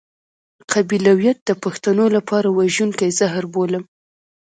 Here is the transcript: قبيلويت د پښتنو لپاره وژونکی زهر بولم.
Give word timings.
قبيلويت 0.71 1.37
د 1.45 1.49
پښتنو 1.63 2.05
لپاره 2.15 2.47
وژونکی 2.57 3.09
زهر 3.19 3.43
بولم. 3.53 3.83